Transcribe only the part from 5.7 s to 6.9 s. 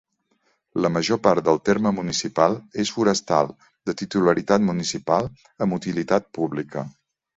utilitat pública.